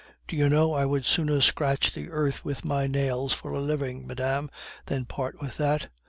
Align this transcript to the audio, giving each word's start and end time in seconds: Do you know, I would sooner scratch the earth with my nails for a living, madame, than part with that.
Do 0.27 0.35
you 0.35 0.49
know, 0.49 0.73
I 0.73 0.83
would 0.83 1.05
sooner 1.05 1.41
scratch 1.41 1.91
the 1.93 2.09
earth 2.09 2.43
with 2.43 2.65
my 2.65 2.87
nails 2.87 3.33
for 3.33 3.51
a 3.51 3.59
living, 3.61 4.07
madame, 4.07 4.49
than 4.87 5.05
part 5.05 5.39
with 5.39 5.57
that. 5.57 5.89